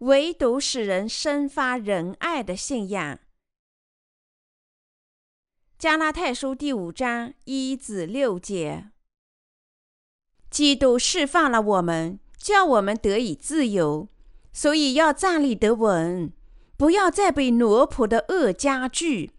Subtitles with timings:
[0.00, 3.18] 唯独使人生发仁爱的信仰。
[5.78, 8.90] 加拉太书第五章一至六节：
[10.50, 14.08] 基督释放了我们，叫我们得以自由，
[14.52, 16.30] 所以要站立得稳，
[16.76, 19.32] 不要再被奴仆的恶加剧。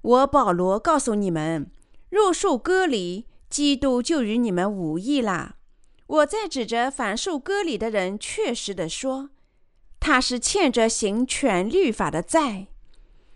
[0.00, 1.70] 我保罗告诉你们，
[2.08, 5.56] 若受割礼，基督就与你们无异了。
[6.06, 9.28] 我在指着凡受割礼的人，确实的说，
[10.00, 12.66] 他是欠着行权律法的债。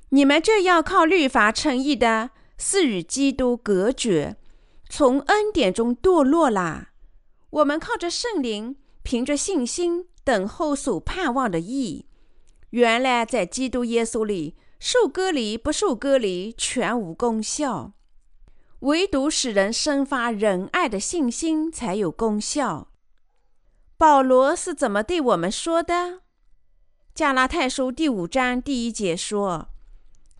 [0.08, 2.30] 你们这要靠律法称义的。
[2.56, 4.36] 是与基督隔绝，
[4.88, 6.90] 从恩典中堕落了。
[7.50, 12.06] 我们靠着圣灵，凭着信心等候所盼望的义。
[12.70, 17.94] 原来在基督耶稣里，受割礼不受割礼全无功效，
[18.80, 22.88] 唯独使人生发仁爱的信心才有功效。
[23.98, 26.20] 保罗是怎么对我们说的？
[27.14, 29.68] 加拉太书第五章第一节说：“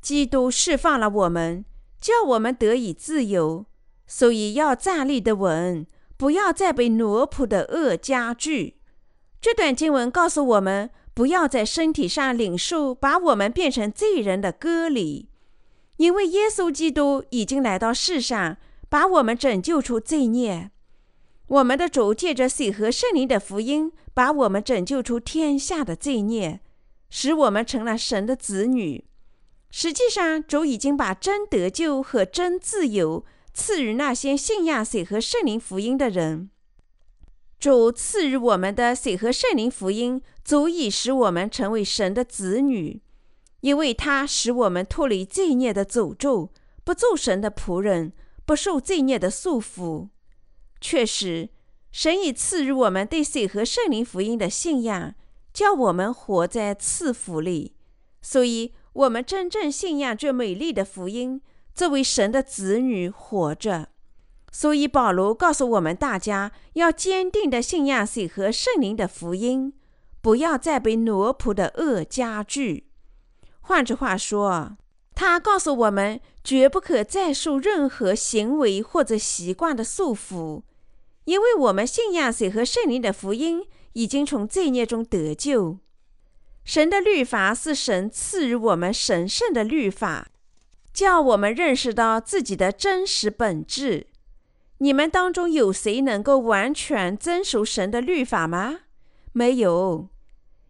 [0.02, 1.64] 基督释放了我们。”
[2.02, 3.66] 叫我们得以自由，
[4.08, 8.78] 所以要站立的稳，不要再被奴仆的恶加剧。
[9.40, 15.28] 这段经文告诉我们，不要在身体上领受把我们变成罪人的割礼，
[15.98, 18.56] 因为耶稣基督已经来到世上，
[18.88, 20.72] 把我们拯救出罪孽。
[21.46, 26.60] 我们的主借着水和圣灵的福音，把我们拯救出天下的罪孽，
[27.16, 29.04] 使我们成了神的子女。
[29.70, 36.50] 实际上，主已经把真得救和真自由赐予那些信仰水和圣灵福音的人。
[37.60, 43.00] 主赐予我们的水和圣灵福音，足以使我们成为神的子女，
[43.60, 46.50] 因为它使我们脱离罪孽的诅咒，
[46.82, 48.12] 不做神的仆人，
[48.44, 50.08] 不受罪孽的束缚。
[50.80, 51.48] 确实，
[51.92, 55.14] 神已赐予我们对水和圣灵福音的信仰，
[55.54, 57.72] 叫我们活在赐福里。
[58.20, 58.74] 所以。
[58.94, 61.40] 我们真正信仰这美丽的福音，
[61.74, 63.88] 作为神的子女活着。
[64.52, 69.72] 所以保罗告诉我们大家，要坚定的信仰水和圣灵的福音，
[70.22, 72.86] 不要再被奴仆的恶加剧。
[73.62, 74.76] 换句话说，
[75.16, 80.62] 他告诉我们，绝不可再受任何行为或者习惯的束缚，
[81.24, 83.64] 因为我们信仰水和圣灵的福音，
[83.94, 85.78] 已经从罪孽中得救。
[86.64, 90.28] 神的律法是神赐予我们神圣的律法，
[90.92, 94.06] 叫我们认识到自己的真实本质。
[94.78, 98.80] 你们当中有谁能够完全遵守神的律法吗？
[99.32, 100.08] 没有。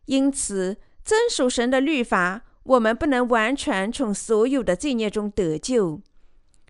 [0.07, 6.01] 因此，遵守神的律法，我们不能完全从所有的罪孽中得救。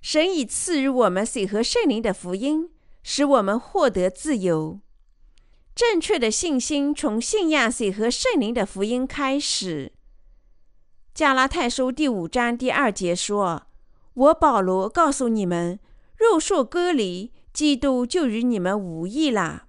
[0.03, 2.71] 神已赐予我们水和圣灵的福音，
[3.03, 4.81] 使我们获得自由。
[5.74, 9.90] 正确的信心从信仰水和圣灵的福音开始。
[11.12, 13.66] 加拉太书第五章第二节说
[14.14, 15.80] ：“我保罗告诉你们，
[16.16, 19.64] 肉受割礼，基督就与你们无异了。”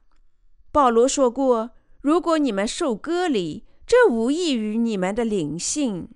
[0.71, 1.71] 保罗说过
[2.01, 6.09] ：“如果你们受割礼，这无异于你们的灵性。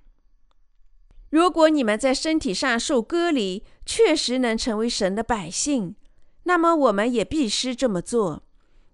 [1.32, 5.96] 如果你们在身体上受割礼，确实能成为神的百姓，
[6.44, 8.44] 那么我们也必须这么做。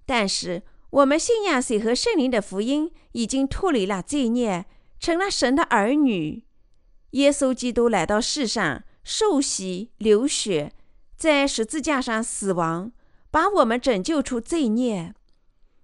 [0.06, 0.64] 但是。”
[0.96, 4.66] 我们信仰水和圣灵的福音，已经脱离了罪孽，
[4.98, 6.46] 成了神的儿女。
[7.12, 10.72] 耶稣基督来到世上，受洗、流血，
[11.18, 12.94] 在十字架上死亡，
[13.30, 15.14] 把我们拯救出罪孽。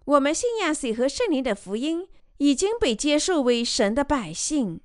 [0.05, 2.07] 我们信仰水和圣灵的福音，
[2.37, 4.79] 已经被接受为神的百姓。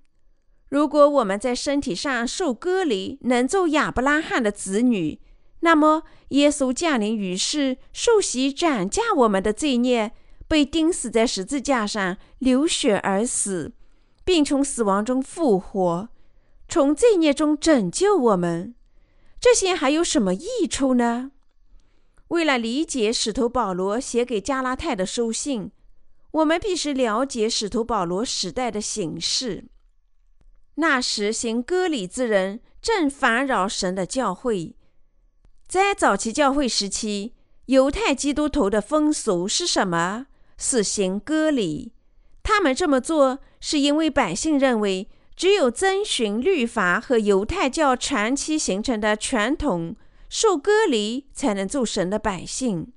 [0.69, 5.21] 如果我们在身体上受割离，能做亚伯拉罕的子女。
[5.61, 10.13] 那么，耶稣降临于世，受洗斩价我们的罪孽，
[10.47, 13.73] 被钉死在十字架上，流血而死，
[14.25, 16.09] 并从死亡中复活，
[16.69, 18.75] 从罪孽中拯救我们。
[19.41, 21.33] 这些还有什么益处呢？
[22.29, 25.71] 为了理解使徒保罗写给加拉太的书信，
[26.33, 29.65] 我们必须了解使徒保罗时代的形势。
[30.77, 34.77] 那时行割礼之人正烦扰神的教会。
[35.69, 37.33] 在早期教会时期，
[37.67, 40.27] 犹太基督徒的风俗是什么？
[40.57, 41.93] 是行割礼。
[42.45, 49.97] 他们这么做是因为百姓认为，只有遵循律法和犹太教长期形成的传统，
[50.29, 52.93] 受割礼才能做神的百姓。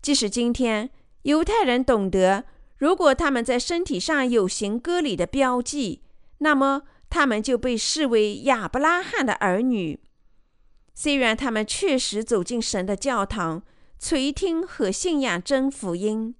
[0.00, 0.88] 即使今天
[1.22, 2.44] 犹太人懂得，
[2.78, 6.00] 如果他们在身体上有行割礼的标记，
[6.38, 10.00] 那么他们就被视为亚伯拉罕的儿女。
[11.02, 13.62] 虽然他们确实走进神的教堂，
[13.98, 16.34] 垂听和信仰真福音，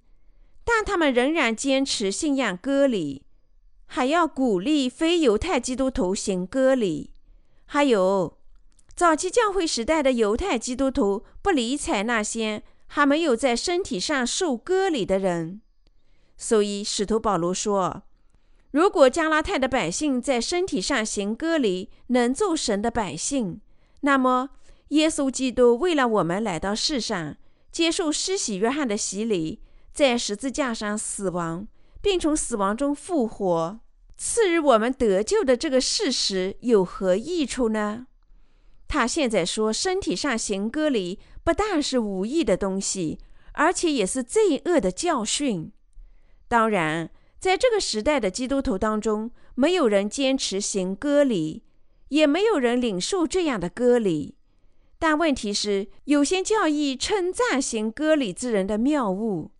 [0.63, 3.23] 但他们仍然坚持信仰割礼，
[3.87, 7.09] 还要鼓励非犹太基督徒行割礼。
[7.65, 8.37] 还有，
[8.95, 15.59] 早期教会时代的犹太基督徒不理睬那些还没有在身体上受割礼的人。
[16.37, 18.03] 所以，使徒保罗说
[18.69, 23.59] ：“如果加拉太的百姓在身体上行割礼，能做神的百姓，
[24.01, 24.49] 那么
[24.89, 27.37] 耶稣基督为了我们来到世上，
[27.71, 29.61] 接受施洗约翰的洗礼，
[29.93, 31.67] 在十字架上死亡，
[32.01, 33.79] 并从死亡中复活。”
[34.23, 38.05] 赐予我们得救的这个事实有何益处呢？
[38.87, 43.17] 他现在说，身体上行割礼不但是无益的东西，
[43.53, 45.71] 而且也是罪恶的教训。
[46.47, 47.09] 当然，
[47.39, 51.63] 在这个时代的基督徒当中，没有人坚持行割礼，
[52.11, 54.35] 也没有人领受这样的割礼。
[54.97, 59.51] 但问题是，有些教义称赞行割礼之人的谬误，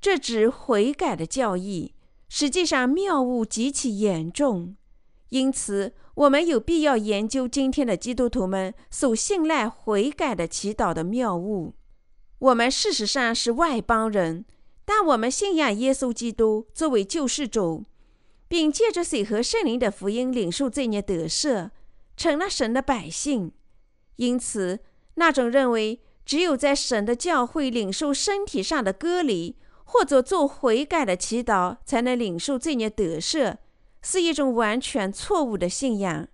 [0.00, 1.94] 这指悔改的教义。
[2.28, 4.76] 实际上谬误极其严重，
[5.30, 11.74] 因此我们有必要研究今天的基督徒们所信赖悔改的祈祷的谬误。
[12.38, 14.44] 我们事实上是外邦人，
[14.84, 17.84] 但我们信仰耶稣基督作为救世主，
[18.50, 21.70] 并借着水和圣灵的福音领受罪孽得赦，
[22.18, 23.52] 成了神的百姓。
[24.16, 24.80] 因此，
[25.14, 29.56] 那种认为只有在神的教会领受身体上的割礼。
[29.92, 33.56] 或者做悔改的祈祷才能领受罪孽得赦，
[34.00, 36.28] 是一种完全错误的信仰。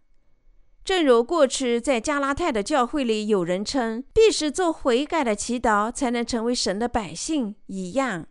[0.85, 8.27] 正如过去在加拉太的教会里有人称必须做悔改的祈祷才能成为神的百姓一样，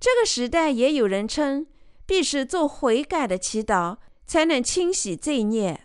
[0.00, 1.66] 这个时代也有人称
[2.08, 5.80] 必须做悔改的祈祷才能清洗罪孽。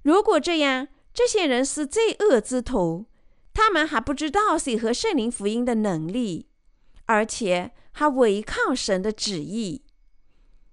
[0.00, 3.04] 如果这样，这些人是罪恶之徒，
[3.52, 6.46] 他们还不知道谁和圣灵福音的能力，
[7.04, 7.72] 而且。
[7.92, 9.82] 还违抗神的旨意。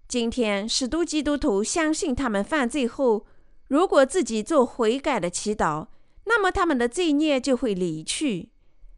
[0.07, 3.25] 今天，许多基督徒相信，他们犯罪后，
[3.67, 5.87] 如果自己做悔改的祈祷，
[6.25, 8.51] 那么他们的罪孽就会离去。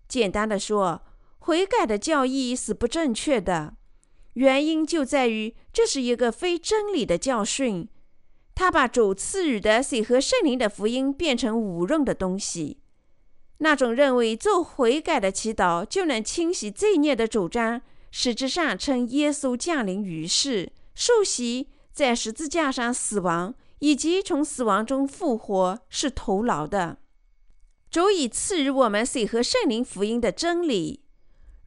[0.10, 1.02] 简单的说，
[1.40, 3.78] 悔改的教义是不正确的。
[4.34, 7.88] 原因就在于这是一个非真理的教训。
[8.56, 12.80] 他把主赐予的水和圣灵的福音变成无用的东西。
[13.60, 17.82] 那种认为做悔改的祈祷就能清洗罪孽的主张。
[18.12, 26.98] 实质上称耶稣降临于世、受洗、在十字架上死亡以及从死亡中复活是徒劳的。
[27.90, 31.04] 主已赐予我们水和圣灵福音的真理。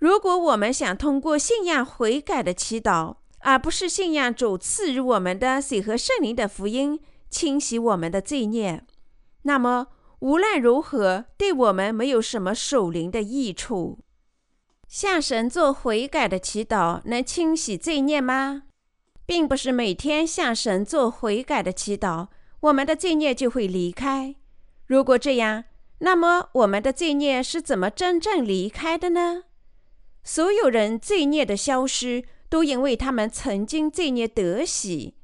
[0.03, 6.99] 如果我们想通过信仰悔改的祈祷，而不是信仰主赐予我们的水和圣灵的福音
[7.31, 8.83] 清洗我们的罪孽，
[9.43, 9.87] 那么
[10.19, 14.01] 无论如何对我们没有什么属灵的益处。
[14.89, 18.65] 向神做悔改的祈祷能清洗罪孽吗？
[19.25, 22.27] 并不是每天向神做悔改的祈祷，
[22.59, 24.35] 我们的罪孽就会离开。
[24.87, 25.63] 如果这样，
[26.01, 29.45] 那么我们的罪孽是怎么真正离开的呢？
[30.25, 35.15] 所有人罪孽的消失，都因为他们曾经罪孽得洗。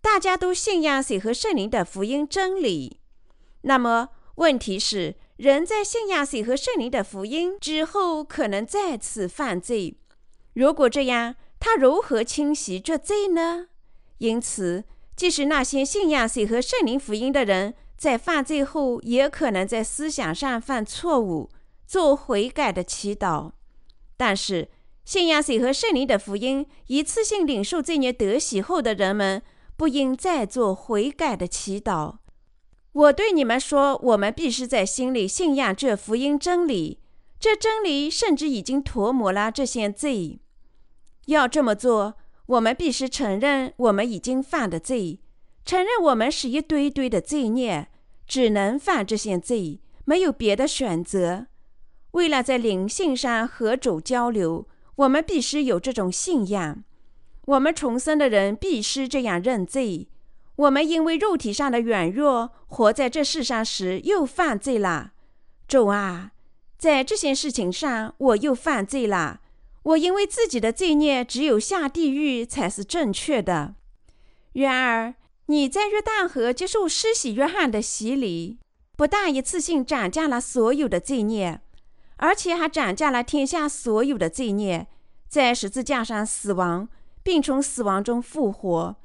[0.00, 2.98] 大家都信仰水和圣灵的福音真理。
[3.62, 5.16] 那么问题是？
[5.36, 9.96] 人在信仰水和圣灵的福音之后，可能再次犯罪。
[10.54, 13.66] 如果这样，他如何清洗这罪呢？
[14.18, 14.84] 因此，
[15.16, 21.50] 即使那些信仰水和圣灵福音的人，在犯罪后，也可能在思想上犯错误，
[21.86, 23.52] 做悔改的祈祷。
[24.24, 24.68] 但是，
[25.04, 29.42] 信仰水和圣灵的福音，一次性领受罪孽得洗后的人们，
[29.76, 32.18] 不应再做悔改的祈祷。
[32.92, 37.00] 我对你们说，我们必须在心里信仰这福音真理。
[37.40, 40.38] 这真理甚至已经涂抹了这些罪。
[41.26, 42.14] 要这么做，
[42.46, 45.18] 我们必须承认我们已经犯的罪，
[45.64, 47.88] 承认我们是一堆堆的罪孽，
[48.28, 51.48] 只能犯这些罪，没有别的选择。
[52.12, 54.66] 为了在灵性上和主交流，
[54.96, 56.84] 我们必须有这种信仰。
[57.46, 60.08] 我们重生的人必须这样认罪。
[60.56, 65.12] 我们因为肉体上的软弱，活在这世上时又犯罪了。
[65.66, 66.32] 主啊，
[66.78, 69.40] 在这些事情上我又犯罪了。
[69.82, 73.74] 我因为自己的罪孽，只有下地狱才是正确的。
[74.52, 75.14] 然而，
[75.46, 78.58] 你在约旦河接受施洗约翰的洗礼，
[78.96, 81.60] 不但一次性斩价了所有的罪孽，
[82.22, 84.86] 而且还斩下了天下所有的罪孽，
[85.28, 86.88] 在十字架上死亡，
[87.24, 88.96] 并从死亡中复活。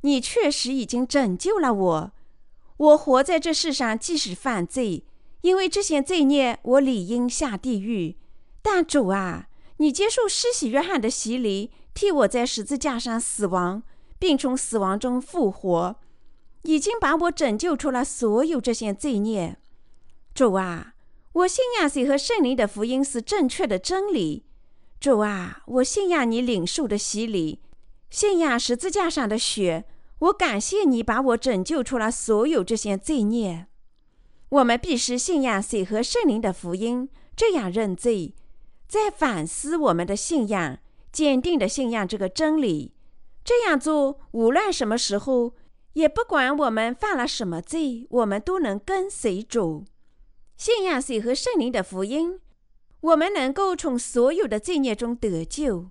[0.00, 2.12] 你确实已经拯救了我。
[2.76, 5.04] 我活在这世上，即使犯罪，
[5.42, 8.16] 因为这些罪孽，我理应下地狱。
[8.60, 13.84] 但主啊，你接受施洗约翰的洗礼，替我在十字架上死亡，
[14.18, 15.96] 并从死亡中复活，
[16.62, 19.58] 已经把我拯救出了所有这些罪孽。
[20.34, 20.93] 主啊，
[21.34, 24.44] 我信仰谁和圣灵的福音是正确的真理。
[25.00, 27.60] 主啊，我信仰你领受的洗礼，
[28.08, 29.84] 信仰十字架上的血。
[30.20, 33.66] 我感谢你把我拯救出了所有这些罪孽。
[34.48, 38.36] 我们必须信仰谁和圣灵的福音，这样认罪，
[38.86, 40.78] 在反思我们的信仰，
[41.10, 42.94] 坚定的信仰这个真理。
[43.42, 45.54] 这样做，无论什么时候，
[45.94, 49.84] 也不管我们犯了什么罪，我们都能跟随主。
[50.56, 52.40] 信仰谁和圣灵的福音，
[53.00, 55.90] 我们能够从所有的罪孽中得救，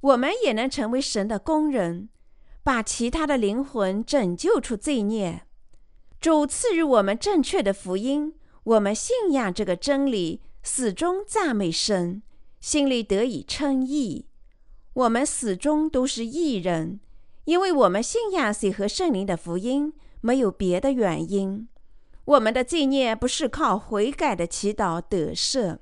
[0.00, 2.08] 我们也能成为神的工人。
[2.62, 5.42] 把其他的灵魂拯救出罪孽，
[6.18, 12.22] 主赐予我们正确的福音，我们信仰这个真理，始终赞美神，
[12.60, 14.24] 心里得以称义。
[14.94, 17.00] 我们始终都是义人，
[17.44, 19.92] 因为我们信仰谁和圣灵的福音，
[20.22, 21.68] 没有别的原因。
[22.24, 25.78] 我们的罪孽不是靠悔改的祈祷得赦。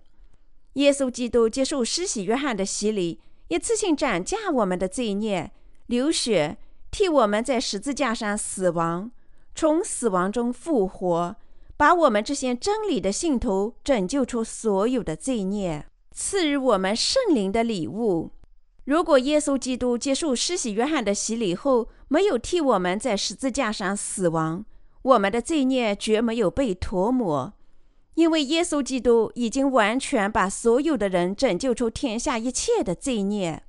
[0.75, 5.53] 耶稣基督接受施洗约翰的洗礼，一次性斩价我们的罪孽，
[5.87, 6.59] 流血。
[6.91, 9.11] 替我们在十字架上死亡，
[9.55, 11.37] 从死亡中复活，
[11.75, 18.33] 把我们这些真理的信徒拯救出所有的罪孽，赐予我们圣灵的礼物。
[18.85, 24.63] 如果耶稣基督接受施洗约翰的洗礼后，没有替我们在十字架上死亡，
[25.03, 27.53] 我们的罪孽绝没有被涂抹，
[28.15, 33.63] 因为耶稣基督已经完全把所有的人拯救出天下一切的罪孽。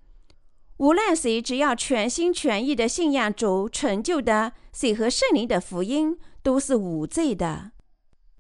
[0.78, 7.72] 无论谁，只要全心全意的信仰主成就的谁和圣灵的福音，都是无罪的。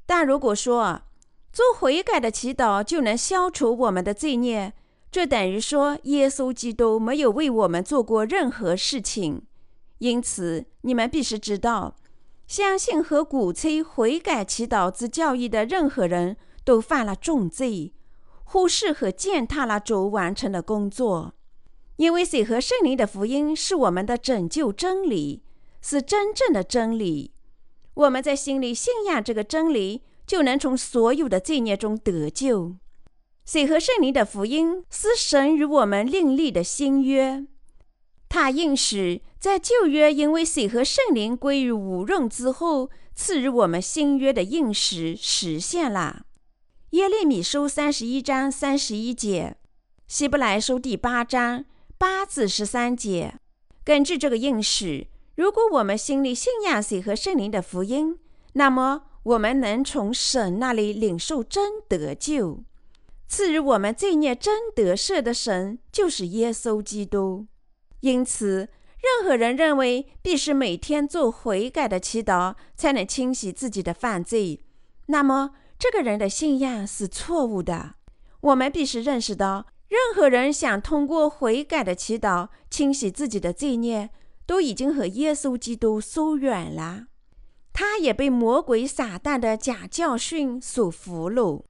[0.06, 1.04] 但如果说
[1.52, 4.74] 做悔改的祈祷就能消除我们的罪孽，
[5.12, 9.44] 这等于说耶稣基督没有为我们做过任何事情。
[10.00, 11.96] 因此，你们必须知道，
[12.54, 17.96] 相信和鼓吹悔改祈祷之教义的任何人都犯了重罪，
[18.44, 21.34] 忽视和践踏了主完成的工作。
[21.96, 25.42] 因为水和圣灵的福音是我们的拯救真理，
[25.82, 27.32] 是真正的真理。
[27.96, 32.76] 我们在心里信仰这个真理，就能从所有的罪孽中得救。
[33.44, 37.48] 水和圣灵的福音是神与我们另立的新约，
[38.34, 46.26] 他应许在旧约因为水和圣灵归于无用之后，赐予我们新约的应许实现了。
[46.90, 49.56] 耶利米书三十一章三十一节，
[50.08, 51.66] 希伯来书第八章。
[52.00, 53.36] 八字十三节，
[53.86, 58.18] 根据这个应许，如果我们心里信仰水和圣灵的福音，
[58.54, 62.64] 那么我们能从神那里领受真得救。
[63.28, 67.46] 赐予我们罪孽真得赦的神就是耶稣基督。
[68.04, 68.70] 因此，
[69.00, 74.62] 任何人认为必须每天做悔改的祈祷才能清洗自己的犯罪，
[75.06, 77.96] 那么这个人的信仰是错误的。
[78.42, 79.68] 我们必须认识到。
[79.90, 84.10] 任何人想通过悔改的祈祷清洗自己的罪孽，
[84.48, 87.06] 都已经和耶稣基督疏远了。
[87.72, 91.66] 他也被魔鬼撒旦的假教训所俘虏。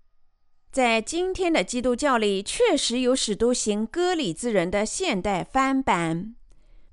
[0.73, 6.33] 在今天的基督教里，确实有许多行割礼之人的现代翻版。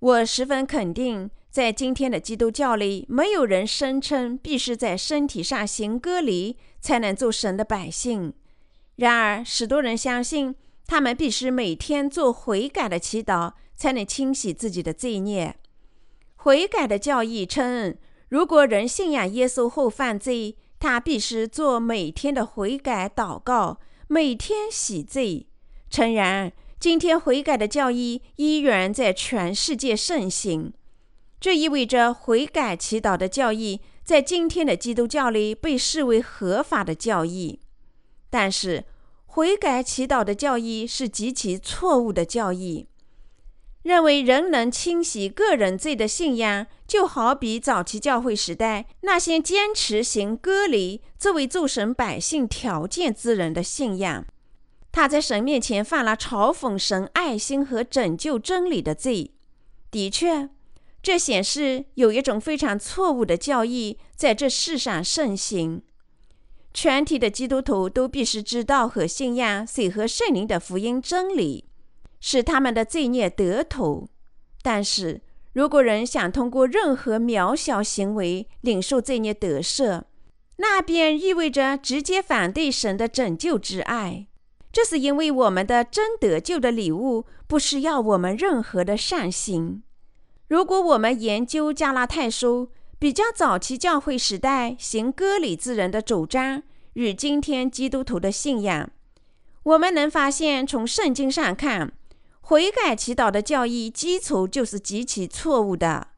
[0.00, 8.34] 我十分肯定，在今天的基督教里，没有人声称必须在身体上行割礼才能做神的百姓。
[8.96, 10.54] 然而，许多人相信。
[10.86, 15.56] 他们必须每天做悔改的祈祷，才能清洗自己的罪孽。
[16.34, 17.96] 悔改的教义称，
[18.28, 25.46] 如果人信仰耶稣后犯罪，他必须做每天的悔改祷告，每天洗罪。
[25.88, 30.72] 诚然，今天悔改的教义依然在全世界盛行，
[31.38, 37.60] 这意味着悔改祈祷的教义在今天的基督教里被视为合法的教义，
[38.28, 38.86] 但是。
[39.32, 42.88] 悔改祈祷的教义是极其错误的教义，
[43.82, 54.26] 认为人能清洗个人罪的信仰，就好比早期教会时代那些坚持行割礼作为助神百姓条件之人的信仰。
[54.92, 59.32] 他在神面前犯了嘲讽神爱心和拯救真理的罪。
[59.90, 60.50] 的确，
[61.02, 65.82] 这显示有一种非常错误的教义在这世上盛行。
[66.74, 71.64] 全体的基督徒都必须知道和信仰水和圣灵的福音真理，
[72.20, 74.08] 使他们的罪孽得头。
[74.62, 75.22] 但是
[75.52, 80.02] 如果人想通过任何渺小行为领受罪孽得赦，
[80.56, 84.26] 那便意味着直接反对神的拯救之爱。
[84.70, 89.82] 这是因为我们的真得救的礼物不是要我们任何的善行。
[90.46, 96.62] 如果我们研究加拉太书，比较早期教会时代行割礼之人的主张
[96.92, 98.90] 与今天基督徒的信仰，
[99.62, 101.92] 我们能发现，从圣经上看，
[102.50, 106.08] 悔改祈祷的教义基础就是极其错误的。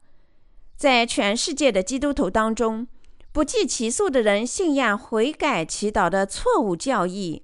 [0.75, 2.87] 在全世界的基督徒当中，
[3.31, 7.43] 不计其数的人信仰悔改祈祷的错误教义。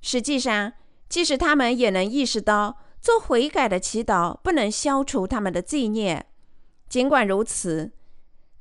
[0.00, 0.72] 实际上，
[1.10, 6.24] 即使他们也能意识到做悔改的祈祷不能消除他们的罪孽。
[6.88, 7.92] 尽管如此，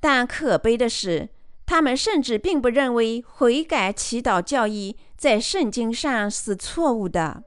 [0.01, 1.29] 但可悲的是，
[1.65, 7.45] 他们甚至并不认为悔改祈祷教义在圣经上是错误的。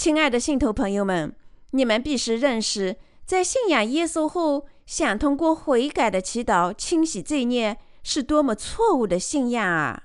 [0.00, 1.36] 亲爱的信徒朋友们，
[1.72, 4.66] 你们必须认识，在信仰耶稣后。
[4.86, 10.04] 想通过悔改的祈祷清洗罪孽，是多么错误的信仰啊！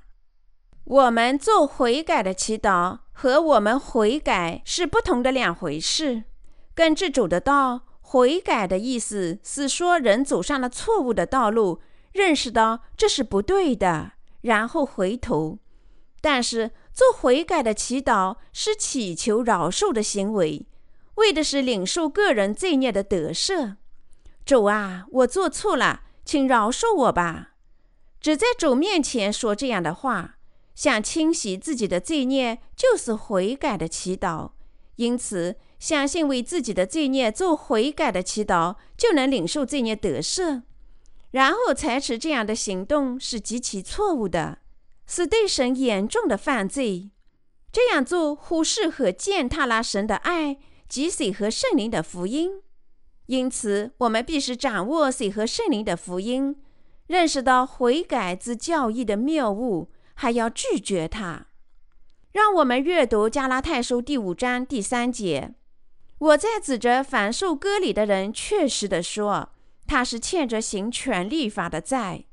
[0.83, 6.25] 我们做悔改的祈祷和我们悔改是不同的两回事。
[6.73, 11.79] 跟着主的道，悔改的意思是说人走上了错误的道路，
[12.11, 14.11] 认识到这是不对的，
[14.41, 15.57] 然后回头。
[16.19, 20.65] 但是做悔改的祈祷是祈求饶恕的行为，
[21.15, 23.75] 为的是领受个人罪孽的得赦。
[24.45, 27.55] 主啊，我做错了，请饶恕我吧。
[28.21, 30.37] 只在主面前说这样的话，
[30.73, 34.51] 想清洗自己的罪孽，就是悔改的祈祷。
[34.95, 40.61] 因此，相信为自己的罪孽做悔改的祈祷，就能领受罪孽得赦。
[41.31, 44.59] 然后采取这样的行动是极其错误的，
[45.05, 47.11] 是对神严重的犯罪。
[47.71, 52.61] 这样做忽视和践踏了神的爱及水和圣灵的福音。
[53.25, 56.55] 因此，我们必须掌握水和圣灵的福音，
[57.07, 61.47] 认识到悔改之教义的谬误，还要拒绝它。
[62.31, 65.55] 让我们阅读加拉太书第五章第三节。
[66.19, 69.49] 我在指着凡受割礼的人，确实的说，
[69.87, 72.25] 他是欠着行权律法的债。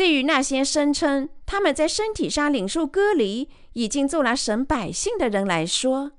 [0.00, 6.12] 对于那些声称他们在身体上领受割礼，已经做了神百姓的人来说，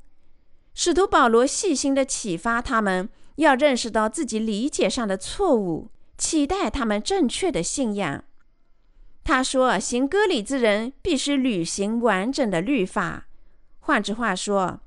[0.76, 3.10] 使徒保罗细心的启发他们。
[3.38, 8.24] 要认识到自己理解上的错误，期待他们正确的信仰。
[9.24, 13.26] 他说：“行割礼之人必须履行完整的律法。”
[13.82, 14.82] 换句话说，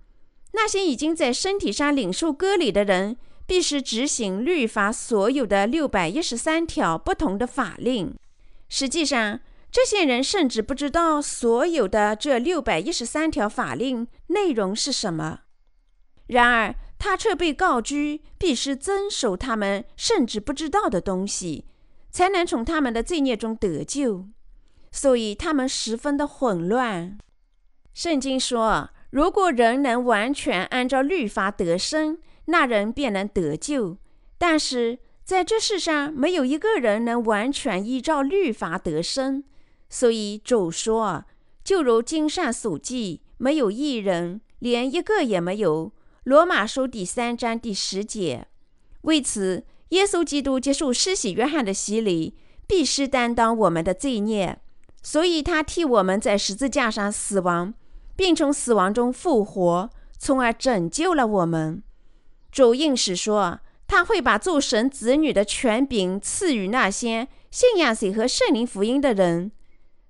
[0.52, 8.14] 那些已经在身体上领受割礼的人，必须执行律法所有的六百一十三条不同的法令。
[8.76, 9.38] 实际上，
[9.70, 15.42] 这些人甚至不知道所有的这六百一十三条法令内容是什么。
[16.26, 21.66] 然而，他却被告知必须遵守他们甚至不知道的东西，
[22.10, 24.26] 才能从他们的罪孽中得救，
[24.90, 27.16] 所以他们十分的混乱。
[27.92, 33.98] 圣经说，如果人能完全按照律法得生，那人便能得救。
[34.36, 39.42] 但是在这世上，没有一个人能完全依照律法得生，
[39.88, 41.24] 所以主说，
[41.64, 45.92] 就如经上所记，没有一人，连一个也没有。
[46.24, 48.46] 罗马书第三章第十节，
[49.02, 52.34] 为此，耶稣基督接受施洗约翰的洗礼，
[52.66, 54.58] 必须担当我们的罪孽，
[55.02, 57.72] 所以他替我们在十字架上死亡，
[58.14, 61.82] 并从死亡中复活，从而拯救了我们。
[62.52, 63.60] 主应许说，
[63.94, 69.52] 他会把做神子女的权柄赐予那些信仰谁和圣灵福音的人。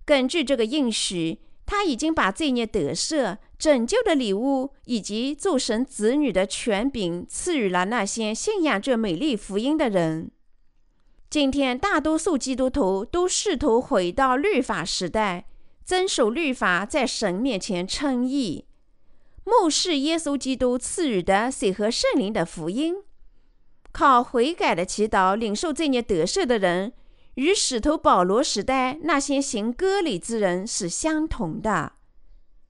[0.06, 3.36] 根据这个应许，他已经把罪孽得赦。
[3.58, 10.30] 拯救的礼物以及做神子女的权柄赐予了那些信仰这美丽福音的人。
[11.28, 15.44] 今天，大多数基督徒都试图回到律法时代，
[15.84, 18.64] 遵守律法，在神面前称义，
[19.44, 22.96] 漠视耶稣基督赐予的水和圣灵的福音。
[23.94, 26.92] 靠悔改的祈祷领受罪孽得赦的人，
[27.36, 31.92] 与使徒保罗时代那些行割礼之人是相同的。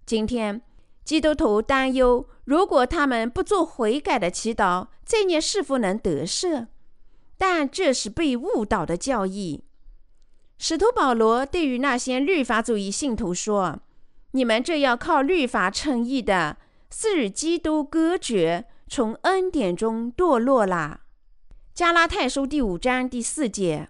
[0.06, 0.62] 今天。
[1.04, 6.68] 基督徒担忧，如果他们不做悔改的祈祷，罪孽是否能得赦？
[7.36, 9.64] 但这是被误导的教义。
[10.56, 13.80] 使徒保罗对于那些律法主义信徒说
[14.32, 16.56] ：“你们这要靠律法称义的，
[16.90, 21.00] 是与基督隔绝，从恩典中堕落了。”
[21.74, 23.88] 加拉太书第五章第四节，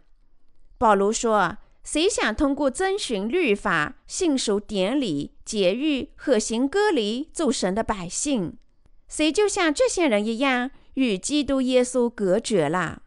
[0.79, 1.59] 保罗说。
[1.83, 8.57] 谁想通过遵循律法、信守典礼、节欲和行割礼做神的百姓，
[9.07, 13.03] 谁就像这些人一样，与基督耶稣隔绝了。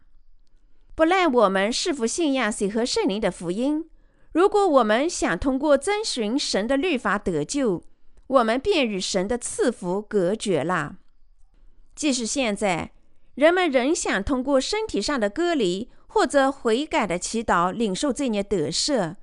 [0.94, 3.84] 不赖我们是否信仰谁和圣灵的福音。
[4.30, 7.82] 如果我们想通过遵循神的律法得救，
[8.28, 10.98] 我们便与神的赐福隔绝了。
[11.96, 12.92] 即使现在，
[13.38, 19.14] 人们仍想通过身体上的割离或者悔改的祈祷领受罪孽得赦，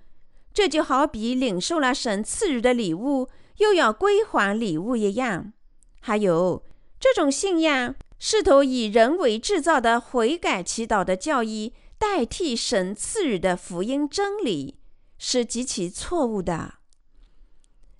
[0.53, 5.51] 这就好比领受了神赐予的礼物，又要归还礼物一样。
[5.99, 6.63] 还有，
[6.97, 14.79] 这种信仰试图以人为制造的悔改祈祷的教义代替神赐予的福音真理，
[15.17, 16.75] 是极其错误的。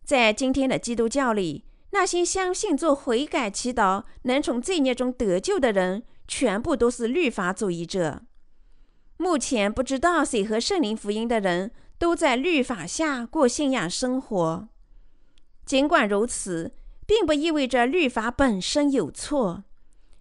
[0.05, 8.23] 在今天的基督教里，那些相信做悔改祈祷能从罪孽中得救的人，全部都是律法主义者。
[9.15, 14.67] 目前不知道谁和圣灵福音的人都在律法下过信仰生活。
[15.65, 16.73] 尽管如此，
[17.07, 19.63] 并不意味着律法本身有错。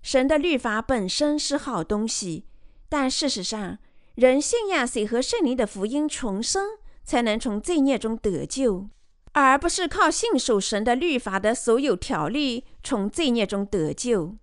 [0.00, 2.46] 神的律法本身是好东西，
[2.88, 3.78] 但事实上，
[4.14, 8.88] 人信仰谁和圣灵的福音重生，才能从罪孽中得救。
[9.34, 14.36] 而不是靠信守神的律法的所有条例从罪孽中得救。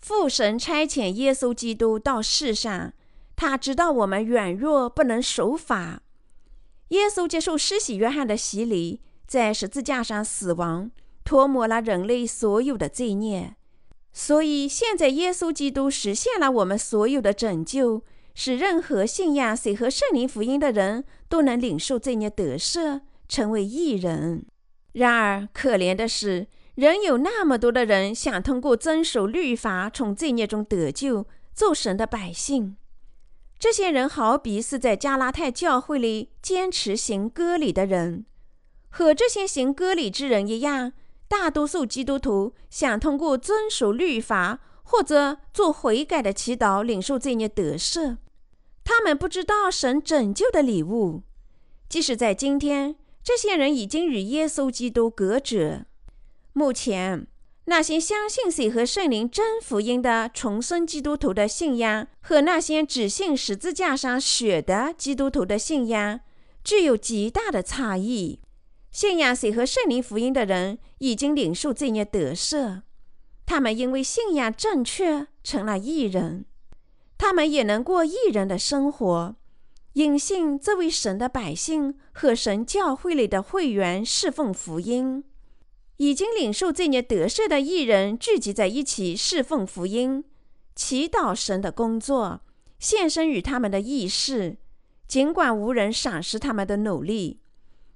[0.00, 2.92] 父神差遣耶稣基督到世上，
[3.36, 6.02] 他知道我们软弱不能守法。
[6.88, 10.90] 耶稣接受施洗约翰的洗礼，在十字架上死亡，
[11.24, 13.54] 涂抹了人类所有的罪孽。
[14.12, 18.02] 所以现在耶稣基督实现了我们所有的拯救，
[18.34, 23.00] 使任何信仰谁和圣灵福音的人都能领受罪孽得赦。
[23.28, 24.46] 成为艺人。
[24.92, 32.76] 然而，可怜的是，仍有那么多的人想通过遵守律法从罪孽中得救，做神的百姓。
[33.58, 38.26] 这些人好比是在加拉太教会里坚持行割礼的人，
[38.90, 40.92] 和这些行割礼之人一样。
[41.26, 48.18] 大多数基督徒想通过遵守律法或者做悔改的祈祷领受罪孽得赦。
[48.84, 51.22] 他们不知道神拯救的礼物，
[51.88, 52.94] 即使在今天。
[53.24, 55.86] 这些人已经与耶稣基督隔绝。
[56.52, 57.26] 目前，
[57.64, 66.20] 那些相信水和圣灵真福音的重生基督徒的信仰，和那些只信十字架上血的基督徒的信仰，
[66.62, 68.40] 具有极大的差异。
[68.90, 72.82] 信仰水和圣灵福音的人已经领受罪孽得赦，
[73.46, 76.44] 他们因为信仰正确成了义人，
[77.16, 79.34] 他们也能过义人的生活。
[79.94, 85.22] 隐信这位神的百姓和神教会里的会员侍奉福音，
[85.98, 90.24] 已经领受这年得赦的艺人聚集在一起侍奉福音，
[90.74, 92.40] 祈祷神的工作，
[92.80, 94.56] 献身于他们的义事。
[95.06, 97.38] 尽管无人赏识他们的努力，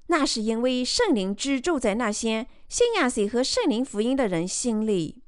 [0.07, 5.23] 那是因为圣灵居住在那些信仰谁和圣灵福音的人心里。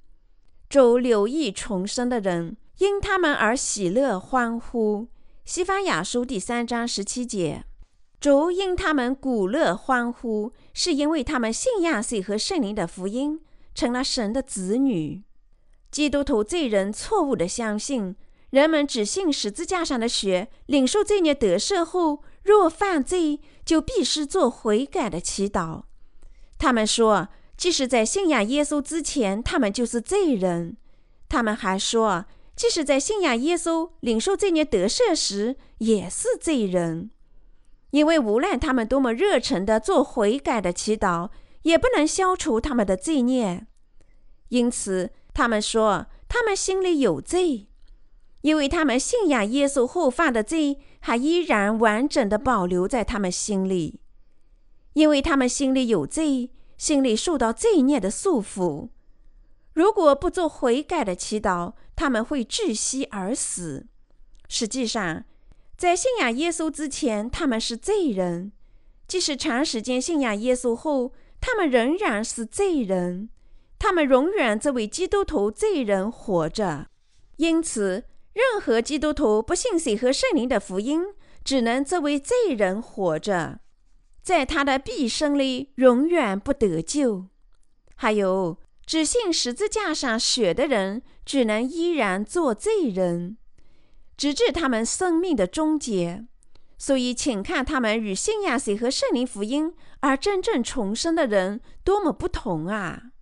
[0.69, 5.09] 主留意重生的人，因他们而喜乐欢呼。
[5.45, 7.65] 西方雅书第三章十七节，
[8.21, 13.41] 主因他们鼓乐欢呼，是因为他们信仰谁和圣灵的福音，
[13.75, 15.25] 成了神的子女。
[15.91, 18.15] 基督徒罪人错误的相信，
[18.51, 25.83] 人们只信十字架上的血，领受罪孽得赦后，若犯罪，就必须做悔改的祈祷。
[26.59, 30.77] 他们说，即使在信仰耶稣之前，他们就是罪人。
[31.29, 32.27] 他们还说。
[32.61, 37.11] 即使在信仰耶稣、领受罪孽得赦时，也是罪人，
[37.91, 41.31] 因为无论他们多么热诚地做悔改的祈祷，
[41.63, 43.67] 也不能消除他们的罪孽。
[44.51, 47.69] 因此，他们说他们心里有罪，
[48.43, 54.01] 因为他们信仰耶稣后犯的罪还依然完整地保留在他们心里，
[54.93, 58.91] 因为他们心里有罪，心里受到罪孽的束缚。
[59.73, 63.87] 如果不做悔改的祈祷，他们会窒息而死。
[64.49, 65.25] 实际上，
[65.77, 68.51] 在信仰耶稣之前，他们是罪人；
[69.07, 73.31] 即使长时间信仰耶稣后，他们仍然是罪人。
[73.79, 76.89] 他们永远作为基督徒罪人活着。
[77.37, 78.05] 因此，
[78.35, 81.03] 任何基督徒不信水和圣灵的福音，
[81.45, 83.61] 只能作为罪人活着，
[84.23, 87.27] 在他的毕生里永远不得救。
[87.95, 88.59] 还有。
[88.91, 93.37] 只信十字架上血的人，只能依然做罪人，
[94.17, 96.27] 直至他们生命的终结。
[96.77, 103.13] 所以，请看他们与信仰谁和圣灵福音而真正重生的人多么不同啊！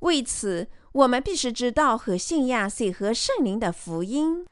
[0.00, 4.44] 为此，我们必须知道和信仰谁和圣灵的福音，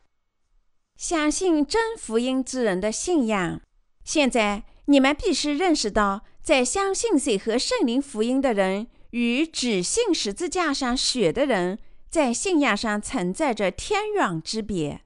[0.97, 3.61] 相信真福音之人的信仰。
[4.05, 8.87] 现在，你们必须认识到，在相信谁和圣灵福音的人。
[9.11, 15.03] 与只信十字架上血的人在信仰上存在着天壤之别。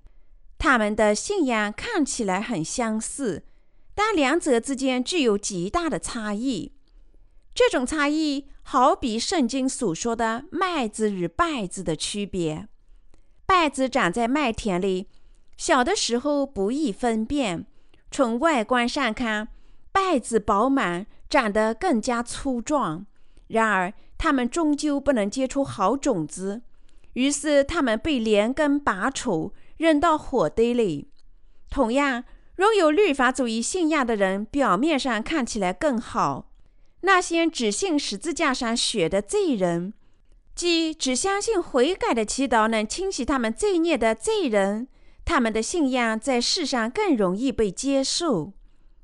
[0.58, 3.44] 他们的信仰看起来很相似，
[3.94, 6.72] 但两者之间具有极大的差异。
[7.54, 12.66] 这种差异好比圣经所说的麦子与稗子的区别。
[13.46, 15.08] 稗子长在麦田里，
[15.56, 17.66] 小的时候不易分辨。
[18.10, 19.48] 从外观上看，
[19.92, 23.06] 稗子饱满，长得更加粗壮。
[23.54, 26.62] 然而，他们终究不能结出好种子，
[27.14, 31.08] 于是他们被连根拔除，扔到火堆里。
[31.70, 32.24] 同样，
[32.56, 36.50] 拥有律法主义信仰的人，表面上看起来更好，
[37.00, 39.94] 那些只信十字架上血的罪人。
[40.54, 44.86] 即只相信悔改的祈祷能清洗他们罪孽的罪人，
[45.24, 48.52] 他们的信仰在世上更容易被接受。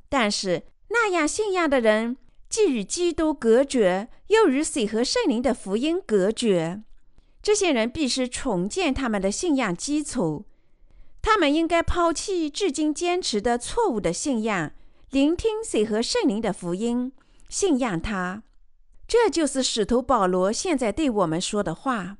[0.08, 2.16] 但是那样信仰的人，
[2.50, 6.82] 既与基督隔绝，又与水和圣灵的福音隔绝。
[7.40, 10.44] 这些人必须重建他们的信仰基础。
[11.22, 14.72] 他们应该抛弃至今坚持的错误的信仰，
[15.10, 17.12] 聆听水和圣灵的福音，
[17.48, 18.42] 信仰他。
[19.06, 22.16] 这就是使徒保罗现在对我们说的话。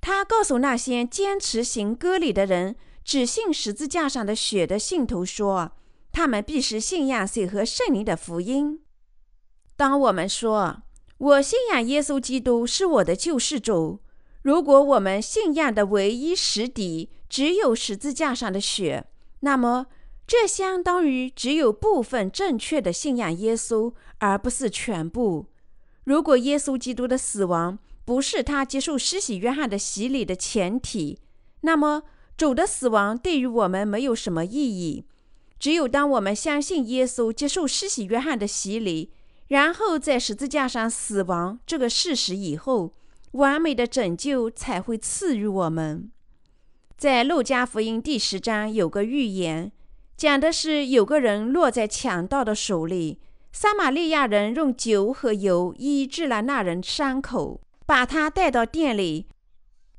[0.00, 5.72] 他告诉那些坚持行割礼的人，只信十字架上的血的信徒说
[6.10, 8.80] ：“他们必须信仰水和圣灵的福音。”
[9.78, 10.82] 当我们说
[11.18, 14.00] “我信仰耶稣基督是我的救世主”，
[14.42, 19.06] 如果我们信仰的唯一实底只有十字架上的血，
[19.38, 19.86] 那么
[20.26, 25.46] 这相当于只有部分正确的信仰耶稣，而不是全部。
[26.02, 31.20] 如果耶稣基督的死亡不是他接受施洗约翰的洗礼的前提，
[31.60, 32.02] 那么
[32.36, 35.04] 主的死亡对于我们没有什么意义。
[35.60, 39.12] 只有当我们相信耶稣接受施洗约翰的洗礼，
[39.48, 42.92] 然后在十字架上死亡这个事实以后，
[43.32, 46.10] 完美的拯救才会赐予我们。
[46.96, 49.72] 在路加福音第十章有个预言，
[50.16, 53.20] 讲的是有个人落在强盗的手里。
[53.50, 59.26] 撒玛利亚人用酒和油医治了那人伤口，把他带到店里。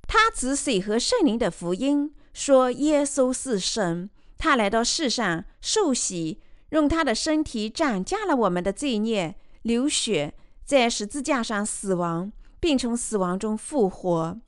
[0.07, 10.34] 他指水和圣灵的福音，说耶稣是神，他来到世上受洗，用他的身体涨价了我们的罪孽，流血，
[10.65, 14.39] 在十字架上死亡，并从死亡中复活。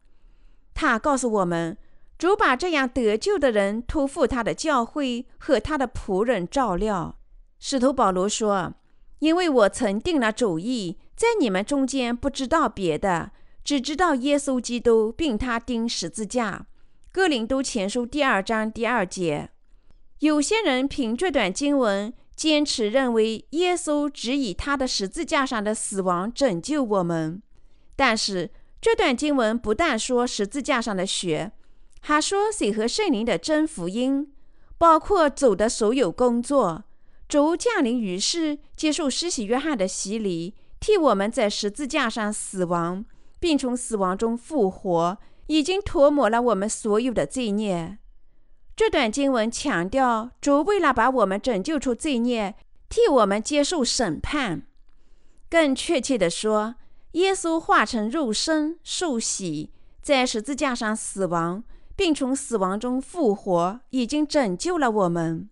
[0.73, 1.77] 他告诉我们，
[2.17, 7.17] 主把这样得救的人托付他的教会和他的仆人照料。
[7.59, 8.73] 使徒保罗说。
[9.19, 13.31] 因为我曾定了主意，在你们中间不知道别的，
[13.63, 16.65] 只知道耶稣基督，并他钉十字架。
[17.11, 19.51] 哥林都前书第二章第二节。
[20.21, 27.41] 有些人凭这段经文坚持认为耶稣只以他的十字架上的死亡拯救我们，
[27.95, 31.51] 但是这段经文不但说十字架上的血，
[32.01, 34.31] 还说水和圣灵的真福音，
[34.77, 36.83] 包括走的所有工作。
[37.27, 43.03] 主降临于世，接受施洗约翰的洗礼，替我们在十字架上死亡，
[43.39, 47.97] 并从死亡中复活，已经涂抹了我们所有的罪孽。
[48.75, 52.55] 这段经文强调，主为了把我们拯救出罪孽，
[52.89, 54.63] 替我们接受审判。
[55.49, 56.75] 更确切地说，
[57.11, 59.69] 耶稣化成肉身受洗，
[60.01, 61.63] 在十字架上死亡，
[61.95, 65.49] 并从死亡中复活，已经拯救了我们。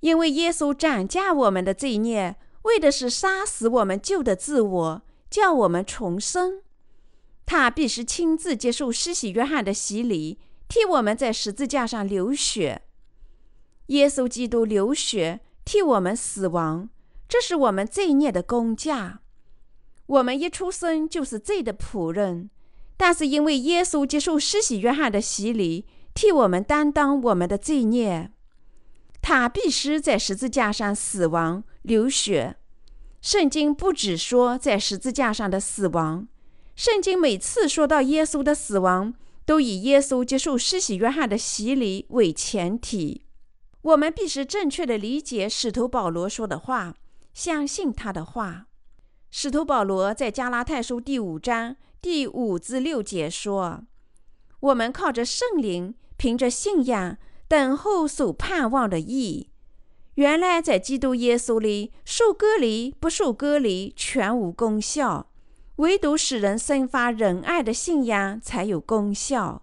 [0.00, 6.62] 因为耶稣斩价我们的罪孽，为的是杀死我们旧的自我，叫我们重生。
[7.46, 10.38] 他必须亲自接受施洗约翰的洗礼，
[10.74, 12.82] 替我们在十字架上流血。
[13.86, 16.90] 耶稣基督流血替我们死亡，
[17.28, 19.20] 这是我们罪孽的工价。
[20.06, 22.50] 我们一出生就是罪的仆人，
[22.96, 28.32] 但是因为耶稣接受施洗约翰的洗礼，替我们担当我们的罪孽。
[29.22, 32.56] 他必须在十字架上死亡流血。
[33.20, 36.26] 圣经不只说在十字架上的死亡，
[36.74, 43.26] 圣经每次说到耶稣的死亡，都以耶稣接受施洗约翰的洗礼为前提。
[43.82, 46.94] 我们必须正确的理解使徒保罗说的话，
[47.32, 48.66] 相信他的话。
[49.30, 53.84] 使徒保罗在加拉太书第五章第五至六节说
[54.60, 59.50] ：“我们靠着圣灵，凭着信仰。”等候所盼望的义，
[60.14, 65.30] 原来在基督耶稣里受割礼不受割礼全无功效，
[65.76, 69.62] 唯独使人生发仁爱的信仰才有功效。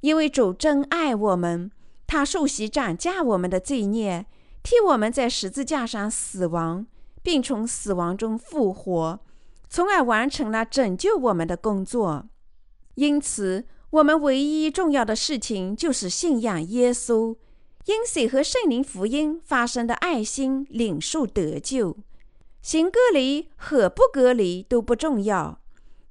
[0.00, 1.70] 因为主真爱我们，
[2.06, 4.26] 他受洗斩价我们的罪孽，
[4.62, 6.86] 替我们在十字架上死亡，
[7.22, 9.20] 并从死亡中复活，
[9.68, 12.28] 从而完成了拯救我们的工作。
[12.94, 13.66] 因此。
[13.90, 17.34] 我们唯一重要的事情就是信仰耶稣，
[17.86, 21.96] 因水和圣灵福音发生的爱心领受得救。
[22.62, 25.60] 行隔离和不隔离都不重要。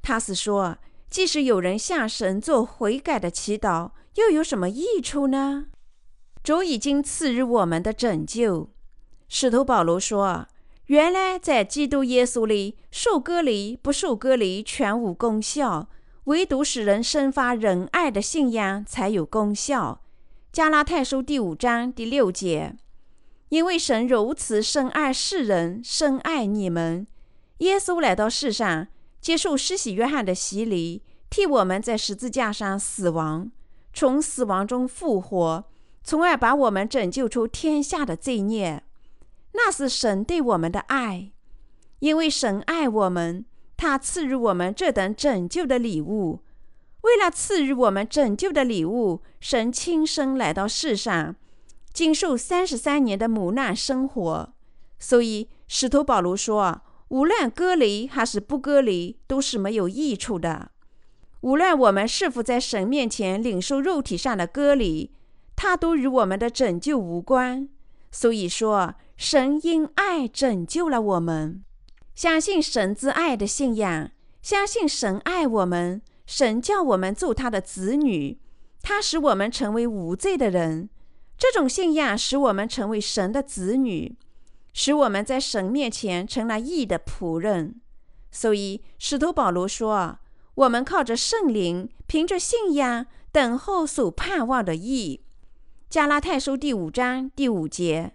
[0.02, 0.78] 他是说，
[1.10, 5.68] 即使有人向神做悔改的祈祷，又有什么益处呢？
[6.44, 8.70] 主已经赐予我们的拯救。
[9.28, 10.48] 使徒保罗说
[10.88, 15.90] ：“原来在基督耶稣里，受隔离不受隔离全无功效，
[16.24, 20.02] 唯独使人生发仁爱的信仰才有功效。”
[20.52, 22.76] 加拉太书第五章第六节。
[23.50, 27.06] 因为神如此深爱世人，深爱你们，
[27.58, 28.88] 耶稣来到世上，
[29.20, 33.52] 接受施洗约翰的洗礼，替我们在十字架上死亡，
[33.94, 35.66] 从死亡中复活，
[36.04, 38.84] 从而把我们拯救出天下的罪孽。
[39.54, 41.32] 那是神对我们的爱。
[42.00, 43.44] 因为神爱我们，
[43.76, 46.44] 他赐予我们这等拯救的礼物。
[47.02, 51.36] 为了赐予我们拯救的礼物，神亲身来到世上。
[51.92, 54.54] 经受三十三年的磨难生活，
[55.00, 60.72] 所以使徒保罗说：“无论隔离还是不隔离，都是没有益处的。
[61.42, 65.12] 无论我们是否在神面前领受肉体上的隔离，
[65.56, 67.68] 它都与我们的拯救无关。
[68.12, 71.64] 所以说，神因爱拯救了我们。
[72.14, 78.40] 相信神之爱的信仰，相信神爱我们，神叫我们做他的子女，
[78.82, 80.90] 他使我们成为无罪的人。”
[81.40, 84.18] 这种信仰使我们成为神的子女，
[84.74, 87.80] 使我们在神面前成了义的仆人。
[88.30, 90.20] 所以，使徒保罗说
[90.54, 95.22] ：“我们靠着圣灵，凭着信仰，等候所盼望的义。”
[95.90, 98.12] 加拉太书第五章第五节。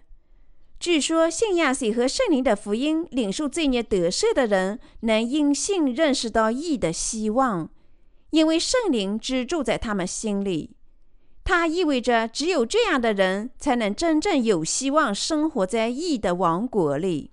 [0.79, 7.71] 据说，信仰谁和圣灵的福音，领受罪孽得赦的人，能因信认识到义的希望，
[8.29, 10.75] 因为圣灵只住在他们心里。
[11.45, 17.31] 它意味着，只有这样的人才能真正有希望生活在义的王国里。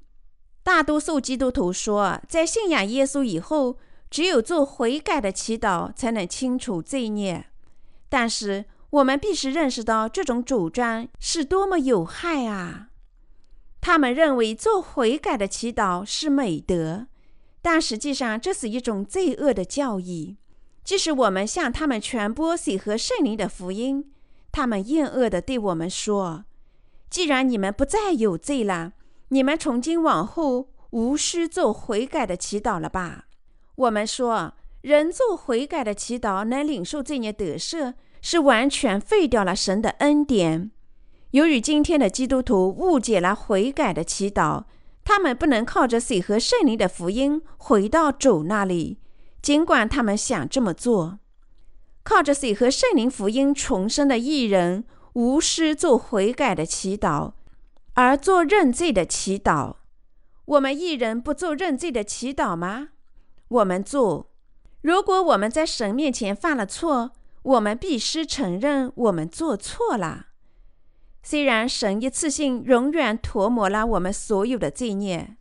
[0.62, 3.78] 大多数基督徒说，在信仰耶稣以后，
[4.10, 7.46] 只有做悔改的祈祷才能清除罪孽。
[8.10, 12.90] 但是，我们必须认识到，这种主张是多么有害啊！
[13.80, 17.06] 他们认为做悔改的祈祷是美德，
[17.62, 20.36] 但实际上这是一种罪恶的教义。
[20.84, 24.12] 即使我们向他们传播水和圣灵的福音，
[24.50, 26.44] 他们厌恶地对我们说
[27.08, 28.92] ：“既然你们不再有罪了，
[29.28, 33.26] 你们从今往后无需做悔改的祈祷了吧？”
[33.76, 40.70] 我们说，人做悔改的祈祷能领受罪孽得赦，是完全废掉了神的恩典。
[41.30, 44.64] 由于今天的基督徒误解了悔改的祈祷，
[45.04, 48.98] 他们不能靠着水和圣灵的福音回到主那里。
[49.42, 51.18] 尽管他们想这么做，
[52.04, 57.32] 靠着水和圣灵福音重生的艺人，无私做悔改的祈祷，
[57.94, 59.74] 而做认罪的祈祷。
[60.44, 62.90] 我们艺人不做认罪的祈祷吗？
[63.48, 64.30] 我们做。
[64.80, 70.26] 如果我们在神面前犯了错，我们必须承认我们做错了。
[71.22, 75.36] 虽然神一次性永远涂抹了我们所有的罪孽。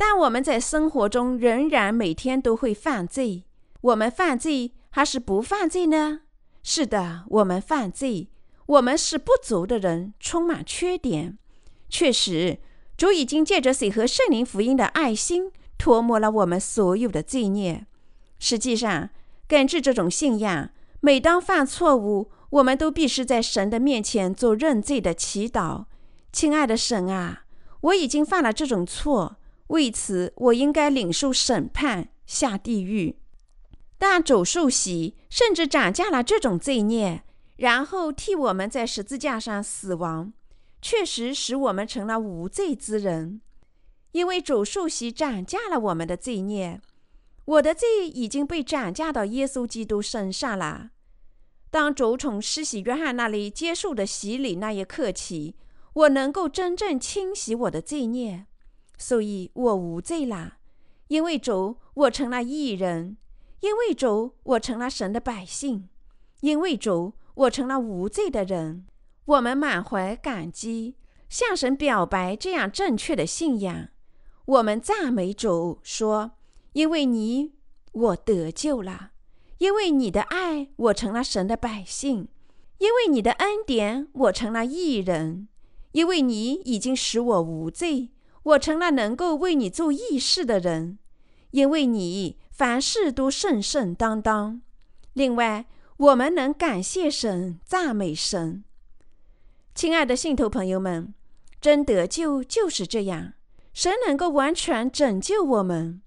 [0.00, 3.44] 但我们在生活中仍然每天都会犯罪。
[3.82, 6.20] 我们犯罪还是不犯罪呢？
[6.62, 8.30] 是的，我们犯罪。
[8.64, 11.36] 我们是不足的人，充满缺点。
[11.90, 12.60] 确实，
[12.96, 17.84] 主已经借着水和圣灵福音的爱心，涂抹了我们所有的罪孽。
[18.38, 19.10] 实际上，
[19.46, 25.84] 根据这种信仰，每当犯错误，我们都必须在神的面前做认罪的祈祷。
[26.32, 27.44] 亲爱的神啊，
[27.82, 29.36] 我已经犯了这种错。
[29.70, 33.16] 为此，我应该领受审判，下地狱。
[33.98, 37.22] 但主受洗，甚至涨价了这种罪孽，
[37.56, 40.32] 然后替我们在十字架上死亡，
[40.82, 43.40] 确实使我们成了无罪之人。
[44.10, 46.80] 因为主受洗涨价了我们的罪孽，
[47.44, 50.90] 我的罪已经被涨价到耶稣基督身上了。
[51.70, 55.54] 当主从施洗约翰那里接受的洗礼那一刻起，
[55.92, 58.46] 我能够真正清洗我的罪孽。
[59.00, 60.58] 所以我无罪了，
[61.08, 63.16] 因为主，我成了义人；
[63.60, 65.88] 因为主，我成了神的百姓；
[66.40, 68.84] 因为主，我成了无罪的人。
[69.24, 70.96] 我们满怀感激，
[71.30, 73.88] 向神表白这样正确的信仰。
[74.44, 76.32] 我们赞美主，说
[76.74, 77.54] ：“因为你，
[77.92, 79.12] 我得救了；
[79.56, 82.26] 因为你的爱，我成了神的百姓；
[82.76, 85.48] 因为你的恩典，我成了义人；
[85.92, 88.10] 因为你已经使我无罪。”
[88.42, 90.98] 我成了能够为你做义事的人，
[91.50, 94.62] 因为你凡事都圣圣当当。
[95.12, 95.66] 另外，
[95.96, 98.64] 我们能感谢神、赞美神。
[99.74, 101.12] 亲爱的信徒朋友们，
[101.60, 103.34] 真得救就是这样。
[103.72, 106.02] 神能够完全拯救我们，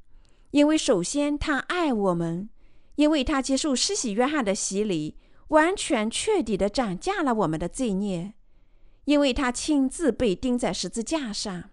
[0.52, 2.50] 因为首先他爱我们，
[2.96, 5.18] 因为他接受施洗约翰的洗礼，
[5.50, 8.34] 完全彻底的斩价了我们的罪孽，
[9.06, 11.70] 因为他亲自被钉在十字架上。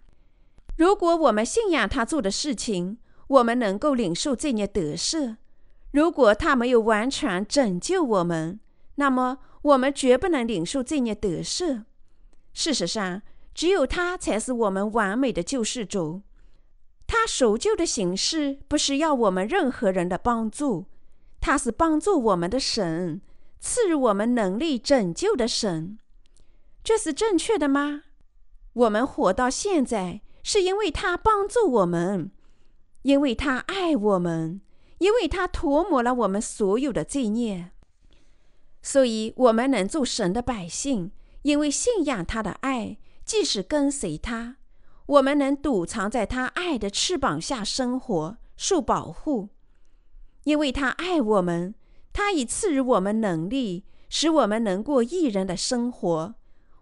[0.80, 5.36] 如果我们信仰他做的事情，我们能够领受罪孽得赦；
[5.90, 8.58] 如果他没有完全拯救我们，
[8.94, 11.84] 那么我们绝不能领受罪孽得赦。
[12.54, 13.20] 事实上，
[13.52, 16.22] 只有他才是我们完美的救世主。
[17.06, 20.86] 他守旧的形式不是要我们任何人的帮助，
[21.42, 23.20] 他是帮助我们的神，
[23.60, 25.98] 赐予我们能力拯救的神。
[26.82, 28.04] 这是正确的吗？
[28.72, 30.22] 我们活到现在。
[30.42, 32.30] 是因为他帮助我们，
[33.02, 34.60] 因为他爱我们，
[34.98, 37.70] 因为他涂抹了我们所有的罪孽，
[38.82, 41.12] 所以我们能做神的百姓。
[41.42, 44.56] 因为信仰他的爱，即使跟随他，
[45.06, 49.48] 我们能躲藏在他爱的翅膀下生活，受保护。
[50.44, 51.74] 因为他爱我们，
[52.12, 56.34] 他已赐予我们能力，使我们能过一人的生活。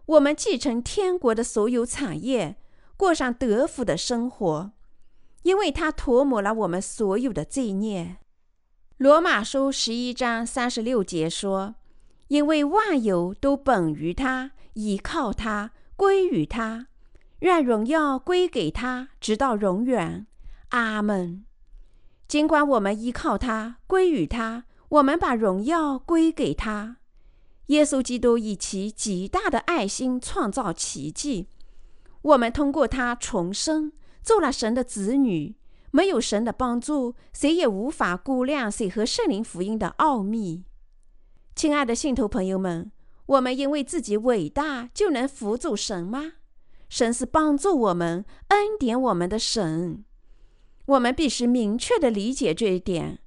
[0.06, 2.56] 我们继承天国的所有产业。
[2.98, 4.72] 过上得福的生活，
[5.44, 8.18] 因为他涂抹了我们所有的罪孽。
[8.96, 11.76] 罗马书十一章三十六节说
[12.26, 16.88] ：“因为万有都本于他，依靠他，归于他，
[17.38, 20.26] 愿荣耀归给他，直到永远。”
[20.70, 21.44] 阿门。
[22.26, 26.96] 尽管我们依靠他，归于他，我们把荣耀归给他。
[27.66, 31.46] 耶稣基督以其极大的爱心创造奇迹。
[32.22, 33.92] 我们通过他重生，
[34.22, 35.56] 做了神的子女。
[35.90, 40.64] 没有神的帮助，谁也无法估量谁和圣灵福音的奥秘。
[41.56, 42.92] 亲爱的信徒朋友们，
[43.24, 46.34] 我们因为自己伟大就能辅助神吗？
[46.90, 50.04] 神是帮助我们、恩典我们的神。
[50.86, 53.20] 我们必须明确的理解这一点。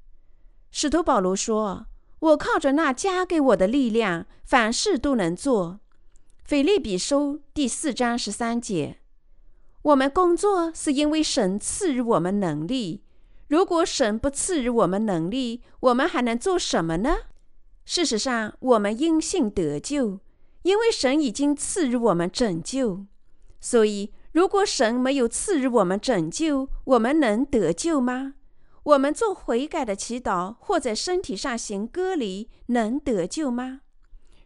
[0.71, 1.87] 使徒保罗说
[2.19, 5.80] ：“我靠着那加给我的力量，凡事都能做。”
[6.51, 8.97] 腓利比书第四章十三节：
[9.83, 13.05] 我们工作是因为神赐予我们能力。
[13.47, 17.15] 如果神不赐予我们能力，我们还能做什么呢？
[17.85, 20.19] 事实上，我们因信得救，
[20.63, 23.05] 因为神已经赐予我们拯救。
[23.61, 28.33] 所以，如果神没有赐予我们拯救，我们能得救吗？
[28.83, 33.79] 我们做悔改的祈祷，或在身体上行割礼，能得救吗？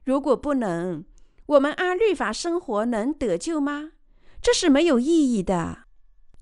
[0.04, 1.04] 如果不能，
[1.48, 3.92] 我们按律法生活能得救吗？
[4.42, 5.86] 这是没有意义的。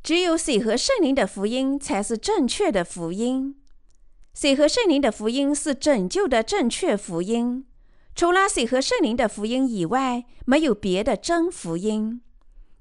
[0.01, 3.55] 只有水和圣灵的福音才是正确的福音。
[4.33, 7.65] 水和圣灵的福音是拯救的正确福音。
[8.15, 12.21] 除了水和圣灵的福音以外，没有别的真福音。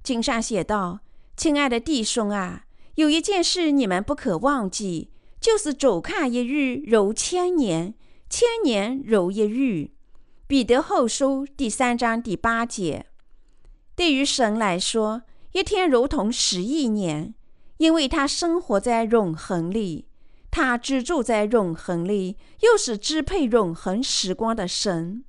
[0.02, 1.00] 经上写道
[1.36, 2.64] ：“亲爱的弟兄啊，
[2.96, 5.10] 有一件事你们不可忘记，
[5.40, 7.94] 就是走看一日如千年，
[8.28, 9.90] 千年如一日。”
[10.52, 13.06] 彼得后书第三章第八节，
[13.96, 15.22] 对于神来说，
[15.52, 17.34] 一天如同十亿年，
[17.78, 20.08] 因为他生活在永恒里，
[20.50, 25.24] 他居住在永恒里，又是支配永恒时光的神。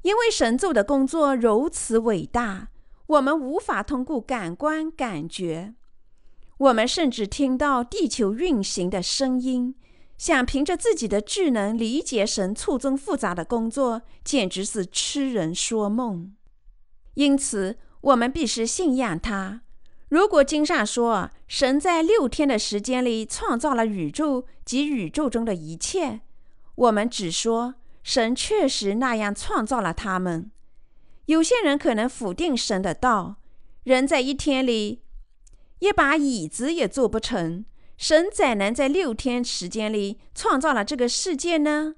[0.00, 2.68] 因为神做的工作如此伟大，
[3.08, 5.74] 我们无法通过感官感觉，
[6.56, 9.74] 我们甚至听到地球运行的声音。
[10.22, 16.32] 想凭着自己的智能理解神错综复杂的工作，简直是痴人说梦。
[17.14, 19.62] 因此，我们必须信仰他。
[20.10, 26.20] 如果经上说神在六天的时间里创造了宇宙及宇宙中的一切，
[26.76, 30.52] 我们只说神确实那样创造了他们。
[31.26, 33.38] 有些人可能否定神的道：
[33.82, 35.02] 人在一天里
[35.80, 37.64] 一把椅子也做不成。
[37.96, 41.94] 神怎能在六天时间里创造了这个世界呢？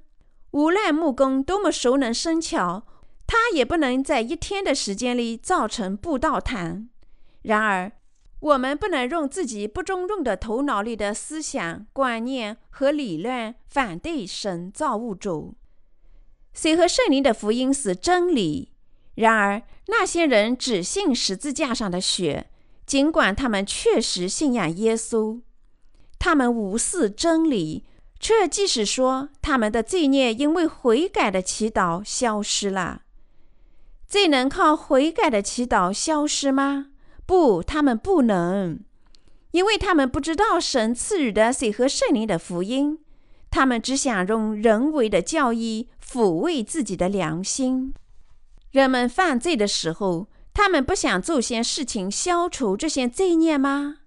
[0.50, 2.86] 无论木工多么熟能生巧，
[3.26, 6.88] 他也不能在一天的时间里造成布道坛。
[7.42, 7.92] 然而，
[8.40, 15.54] 我们不能用自己不中用的头脑里的思想、观念和理论反对神造物主。
[16.52, 18.72] 谁和圣灵的福音是真理？
[19.14, 22.50] 然而，那些人只信十字架上的血，
[22.84, 25.40] 尽管他们确实信仰耶稣。
[26.24, 27.84] 他们无视真理，
[28.18, 33.02] 却即使说他们的罪孽因为悔改的祈祷消失了。
[34.08, 36.86] 罪能靠悔改的祈祷消失吗？
[37.26, 38.80] 不，他们不能，
[39.50, 43.00] 因为他们不知道神赐予的水和圣灵的福音。
[43.50, 47.92] 他们只想用人为的教义抚慰自己的良心。
[48.70, 53.98] 人们犯罪的时候，他们不想做些事情消除这些罪孽吗？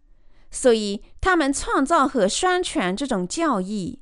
[0.50, 4.00] 所以他们创造和宣传这种教义。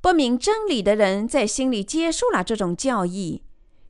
[0.00, 3.42] 不明真理的人在心里接受了这种教义，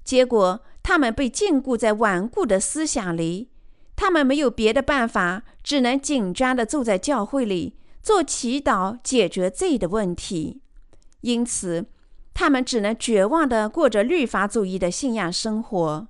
[0.02, 3.50] 结果他们被禁锢在顽固的思想里。
[3.94, 10.60] 他们没有别的办法，只能紧张地坐在教会里做祈祷，解决罪的问题。
[11.22, 11.86] 因此，
[12.32, 16.08] 他们只能绝望地过着律法主义的信仰生活。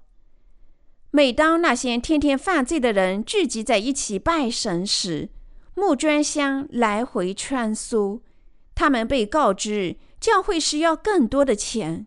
[1.10, 5.30] 每当那些天天犯罪的人聚集在一起拜神时，
[5.78, 8.20] 木砖箱来回穿梭。
[8.74, 12.06] 他们被告知教会需要更多的钱，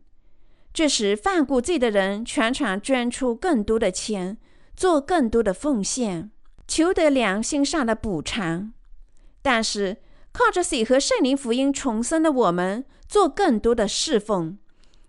[0.73, 4.37] 这时犯过罪的人全场捐出更多的钱。
[4.73, 6.31] 做更多的奉献，
[6.67, 8.73] 求得良心上的补偿。
[9.43, 9.97] 但是，
[10.31, 14.57] 靠着水和圣灵福音重生的我们，做更多的侍奉，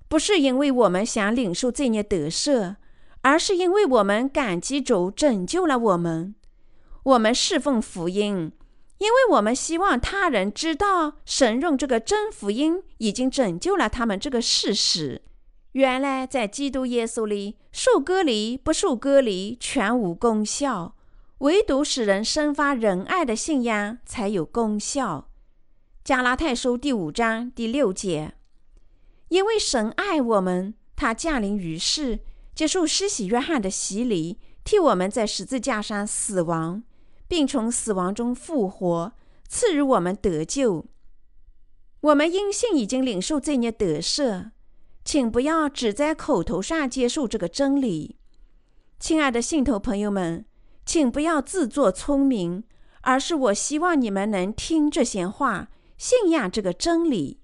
[0.08, 2.74] 不是因为我们想领受罪孽得赦，
[3.22, 6.34] 而是因为我们感激主拯救了我们。
[7.04, 8.52] 我们侍奉福音，
[8.98, 15.22] 因为我们希望他人知道神用这个真福音已经拯救了他们这个事实。
[15.72, 20.94] 原来，在基督耶稣里，受割礼不受割礼全无功效，
[21.38, 25.28] 唯独使人生发仁爱的信仰才有功效。
[26.04, 28.34] 加拉太书第五章第六节，
[29.28, 32.20] 因为神爱我们，他降临于世，
[32.54, 36.82] 接受施洗约翰的洗礼，替我们在十字架上死亡，
[37.32, 39.14] 并从死亡中复活，
[39.48, 40.84] 赐予我们得救。
[42.02, 44.50] 我们因信已经领受罪孽得赦。
[45.02, 48.18] 请不要只在口头上接受这个真理，
[49.00, 50.44] 亲爱的信徒朋友们，
[50.84, 52.64] 请不要自作聪明，
[53.00, 57.40] 而是我希望你们能听这些话，信仰这个真理。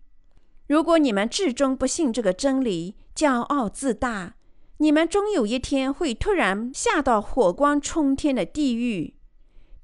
[0.66, 4.34] 如果你们至终不信这个真理，骄傲自大，
[4.76, 9.14] 你们终有一天会突然下到火光冲天的地狱。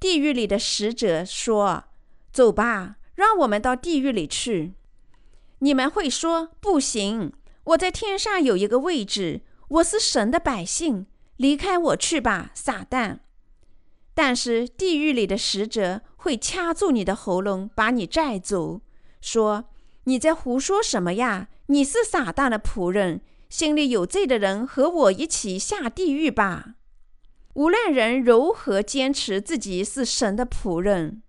[0.05, 1.85] 地狱里的使者说
[2.31, 4.75] ：“走吧，让我们到地狱里去。”
[5.61, 7.33] 你们会说：“不行。”
[7.73, 11.07] 我在天上有一个位置，我是神的百姓，
[11.39, 13.21] 离开我去吧，撒旦！
[14.13, 18.83] 但是地狱里的使者会掐住你的喉咙，把你拽走，
[19.23, 19.71] 说
[20.05, 21.49] ：“你在胡说什么呀？
[21.69, 26.75] 你是撒旦的仆人，心里有罪的人和我一起下地狱吧！”
[27.55, 31.23] 无论人如何坚持自己是神的仆人，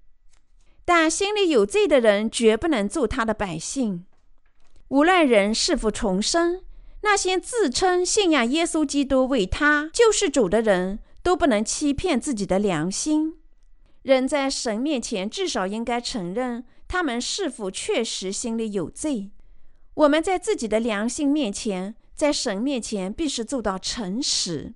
[0.84, 4.06] 但心里有罪的人绝不能做他的百姓。
[4.88, 6.64] 无论人是否重生，
[7.02, 13.36] 那些自称信仰耶稣基督为他救世主的人，都不能欺骗自己的良心。
[14.02, 19.32] 人在神面前至少应该承认，他们是否确实心里有罪。
[19.94, 24.74] 我们在自己的良心面前，在神面前必须做到诚实。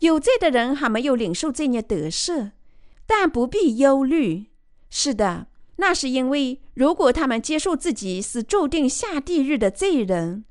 [0.00, 2.52] 有罪的人还没有领受罪孽得赦，
[3.06, 4.46] 但不必忧虑。
[4.90, 5.46] 是的。
[5.78, 10.46] 那是因为，如果他们接受自己是注定下地狱的罪人，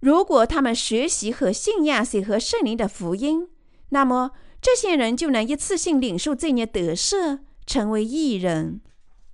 [0.00, 3.48] 如果他们学习和信仰谁和圣灵的福音，
[3.88, 8.82] 那么这些人就能一次性领受罪孽得赦，成为义人。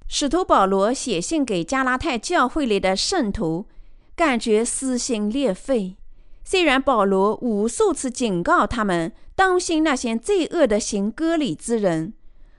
[0.07, 3.67] 使徒保罗写信给加拉太教会里的圣徒，
[4.15, 5.97] 感觉撕心裂肺。
[6.45, 12.15] 虽然保罗无数次警告他们当心那些罪恶的行割礼之人。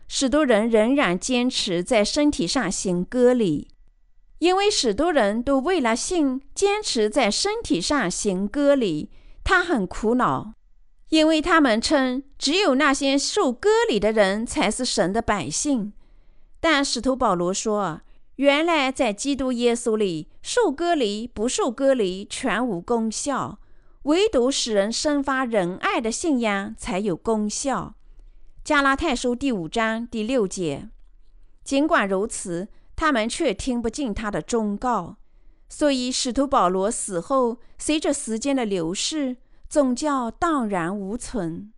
[0.08, 3.70] 许多人仍然坚持在身体上行割礼，
[4.40, 9.10] 因为许多人都为了性坚持在身体上行割礼。
[9.44, 10.54] 他很苦恼，
[11.10, 15.94] 因为他们称只有那些受割礼的人才是神的百姓。
[16.60, 18.02] 但使徒保罗说
[18.38, 23.60] ：“原来在基督耶稣里，受割礼不受割礼全无功效，
[24.04, 27.96] 唯独使人生发仁爱的信仰才有功效。”
[28.64, 30.90] 加拉太书第五章第六节。
[31.64, 35.18] 尽管如此，他们却听不进他的忠告，
[35.68, 39.38] 所以使徒保罗死后，随着时间的流逝，
[39.68, 41.72] 宗教荡然无存。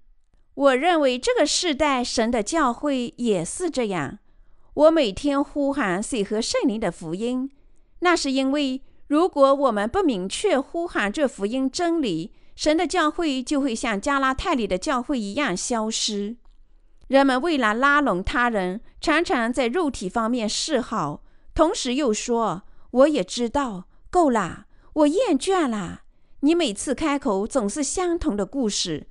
[0.55, 4.19] 我认为这个世代神的教会也是这样。
[4.73, 7.51] 我每天呼喊水和圣灵的福音，
[7.99, 16.37] 那是因为如果我们不明确呼喊这福音真理，神的教会就会像加拉太里的教会一样消失。
[17.07, 21.21] 人们为了拉拢他人，常常在肉体方面示好，
[21.53, 26.01] 同时又说：“我也知道，够了，我厌倦了。
[26.39, 29.07] 你每次开口总是相同的故事，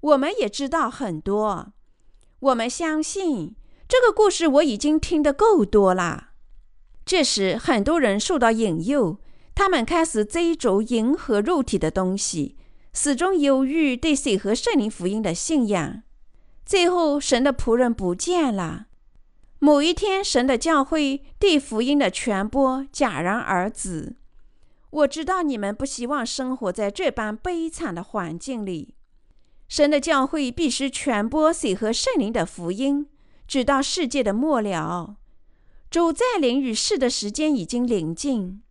[0.00, 1.72] 我们也知道很多。
[2.40, 3.56] 我们相信
[3.88, 6.31] 这个故事，我已经听得够多了。”
[7.12, 9.18] 这时，很多人受到引诱，
[9.54, 12.56] 他们开始追逐迎合肉体的东西，
[12.94, 16.02] 始终犹豫对水和圣灵福音的信仰。
[16.64, 18.86] 最后，神的仆人不见了。
[19.58, 24.16] 某一天，神的教会对福音的传播戛然而止。
[24.88, 28.94] 我知道你们不希望生活在这般悲惨的环境里。
[29.68, 33.06] 神的教会必须传播水和圣灵的福音，
[33.46, 35.16] 直到世界的末了。
[35.92, 38.62] 主再临与世的时间已经临近。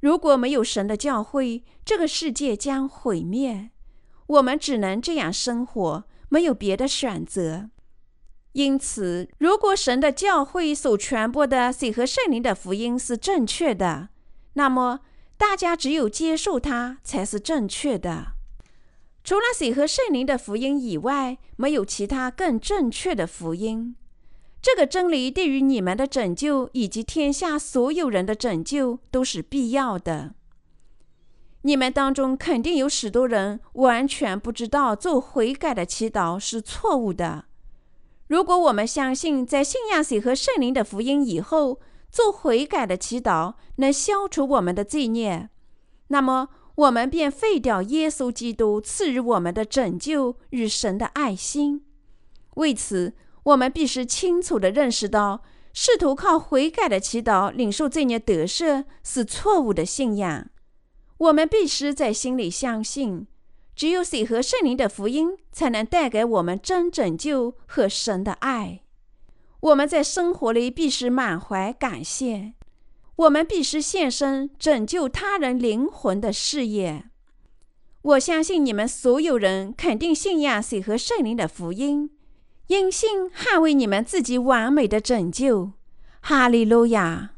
[0.00, 3.68] 如果没有神的教会，这个世界将毁灭。
[4.26, 7.68] 我们只能这样生活，没有别的选择。
[8.52, 14.08] 因此，如果神的教会所传播的水和圣灵的福音是正确的，
[14.54, 15.00] 那么
[15.36, 18.28] 大家只有接受它才是正确的。
[19.22, 23.96] 除了水和圣灵的福音以外，没有其他更正确的福音。
[24.62, 30.34] 这个真理对于你们的拯救以及天下所有人的拯救都是必要的。
[31.62, 37.44] 你们当中肯定有许多人完全不知道做悔改的祈祷是错误的。
[38.28, 41.80] 如果我们相信在信仰水和圣灵的福音以后，
[42.10, 45.50] 做悔改的祈祷能消除我们的罪孽，
[46.08, 51.84] 那么我们便废掉耶稣基督赐予我们的拯救与神的爱心。
[52.54, 53.14] 为此，
[53.50, 55.42] 我们必须清楚地认识到，
[55.72, 60.48] 试图靠悔改的祈祷领受罪孽得赦是错误的信仰。
[61.18, 63.26] 我们必须在心里相信。
[63.74, 68.82] 只有水和圣灵的福音才能带给我们真拯救和神的爱。
[69.60, 72.52] 我们在生活里必须满怀感谢。
[73.16, 77.04] 我们必须献身拯救他人灵魂的事业。
[78.02, 82.10] 我相信你们所有人肯定信仰水和圣灵的福音，
[82.70, 85.72] 用心捍卫你们自己完美的拯救。
[86.20, 87.30] 哈利路亚。